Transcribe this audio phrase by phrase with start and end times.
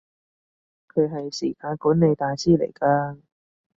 [0.89, 3.21] 佢係時間管理大師嚟㗎